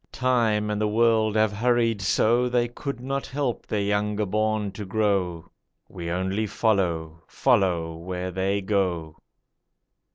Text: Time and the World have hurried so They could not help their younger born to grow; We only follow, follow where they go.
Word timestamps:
Time 0.11 0.71
and 0.71 0.81
the 0.81 0.87
World 0.87 1.35
have 1.35 1.51
hurried 1.51 2.01
so 2.01 2.49
They 2.49 2.67
could 2.67 2.99
not 2.99 3.27
help 3.27 3.67
their 3.67 3.81
younger 3.83 4.25
born 4.25 4.71
to 4.71 4.83
grow; 4.83 5.51
We 5.87 6.09
only 6.09 6.47
follow, 6.47 7.21
follow 7.27 7.93
where 7.95 8.31
they 8.31 8.61
go. 8.61 9.19